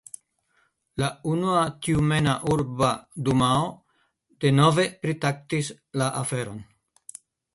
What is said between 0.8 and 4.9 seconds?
La la Tjumena Urba Dumao denove